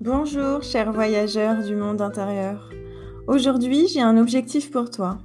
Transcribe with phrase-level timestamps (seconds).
[0.00, 2.70] Bonjour, chers voyageurs du monde intérieur.
[3.26, 5.18] Aujourd'hui, j'ai un objectif pour toi.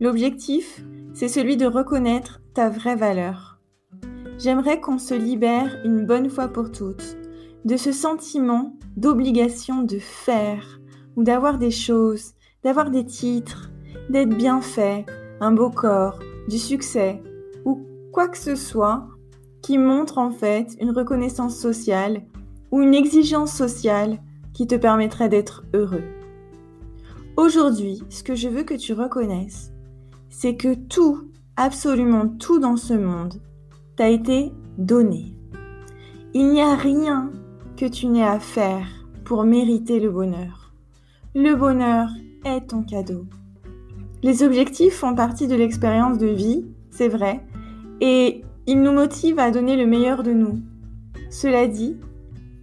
[0.00, 0.82] L'objectif,
[1.14, 3.60] c'est celui de reconnaître ta vraie valeur.
[4.36, 7.16] J'aimerais qu'on se libère une bonne fois pour toutes
[7.64, 10.80] de ce sentiment d'obligation de faire
[11.14, 12.32] ou d'avoir des choses,
[12.64, 13.70] d'avoir des titres,
[14.08, 15.06] d'être bien fait,
[15.40, 16.18] un beau corps,
[16.48, 17.22] du succès
[17.64, 19.06] ou quoi que ce soit
[19.62, 22.22] qui montre en fait une reconnaissance sociale
[22.70, 24.18] ou une exigence sociale
[24.52, 26.04] qui te permettrait d'être heureux.
[27.36, 29.72] Aujourd'hui, ce que je veux que tu reconnaisses,
[30.28, 33.40] c'est que tout, absolument tout dans ce monde,
[33.96, 35.34] t'a été donné.
[36.34, 37.30] Il n'y a rien
[37.76, 38.86] que tu n'aies à faire
[39.24, 40.72] pour mériter le bonheur.
[41.34, 42.08] Le bonheur
[42.44, 43.26] est ton cadeau.
[44.22, 47.40] Les objectifs font partie de l'expérience de vie, c'est vrai,
[48.00, 50.60] et ils nous motivent à donner le meilleur de nous.
[51.30, 51.96] Cela dit,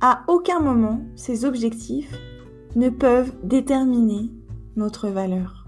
[0.01, 2.13] à aucun moment, ces objectifs
[2.75, 4.29] ne peuvent déterminer
[4.75, 5.65] notre valeur.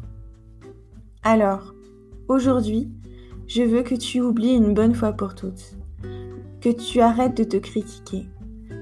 [1.24, 1.74] Alors,
[2.28, 2.92] aujourd'hui,
[3.48, 5.76] je veux que tu oublies une bonne fois pour toutes,
[6.62, 8.30] que tu arrêtes de te critiquer,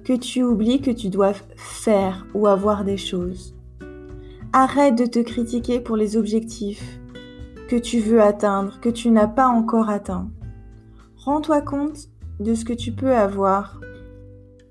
[0.03, 3.55] que tu oublies que tu dois faire ou avoir des choses.
[4.51, 6.99] Arrête de te critiquer pour les objectifs
[7.69, 10.29] que tu veux atteindre, que tu n'as pas encore atteints.
[11.15, 13.79] Rends-toi compte de ce que tu peux avoir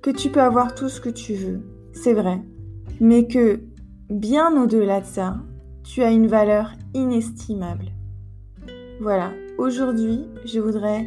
[0.06, 1.62] que tu peux avoir tout ce que tu veux,
[1.92, 2.40] c'est vrai,
[3.00, 3.58] mais que
[4.08, 5.38] bien au-delà de ça,
[5.82, 7.86] tu as une valeur inestimable.
[9.00, 11.04] Voilà, aujourd'hui, je voudrais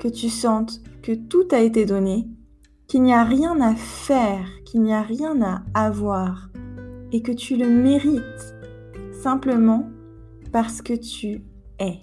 [0.00, 2.26] que tu sentes que tout a été donné,
[2.88, 6.50] qu'il n'y a rien à faire, qu'il n'y a rien à avoir,
[7.12, 8.56] et que tu le mérites
[9.22, 9.88] simplement
[10.50, 11.44] parce que tu
[11.78, 12.00] es.